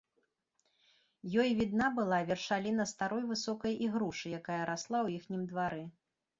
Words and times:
Ёй 1.43 1.49
відна 1.59 1.89
была 1.99 2.19
вяршаліна 2.31 2.89
старой 2.93 3.23
высокай 3.35 3.79
ігрушы, 3.91 4.27
якая 4.41 4.59
расла 4.73 4.99
ў 5.05 5.23
іхнім 5.23 5.49
двары. 5.55 5.83